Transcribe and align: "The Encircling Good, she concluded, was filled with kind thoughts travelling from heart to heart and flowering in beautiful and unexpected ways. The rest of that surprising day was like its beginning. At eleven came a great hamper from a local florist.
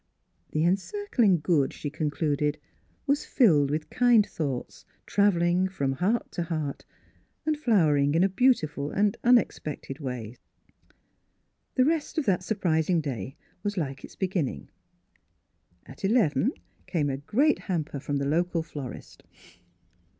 "The 0.53 0.63
Encircling 0.65 1.41
Good, 1.41 1.73
she 1.73 1.91
concluded, 1.91 2.57
was 3.05 3.23
filled 3.23 3.69
with 3.69 3.91
kind 3.91 4.25
thoughts 4.25 4.83
travelling 5.05 5.67
from 5.67 5.91
heart 5.91 6.31
to 6.31 6.41
heart 6.41 6.85
and 7.45 7.55
flowering 7.55 8.15
in 8.15 8.27
beautiful 8.29 8.89
and 8.89 9.15
unexpected 9.23 9.99
ways. 9.99 10.39
The 11.75 11.85
rest 11.85 12.17
of 12.17 12.25
that 12.25 12.43
surprising 12.43 12.99
day 12.99 13.35
was 13.61 13.77
like 13.77 14.03
its 14.03 14.15
beginning. 14.15 14.69
At 15.85 16.03
eleven 16.03 16.53
came 16.87 17.11
a 17.11 17.17
great 17.17 17.59
hamper 17.59 17.99
from 17.99 18.19
a 18.19 18.25
local 18.25 18.63
florist. 18.63 19.21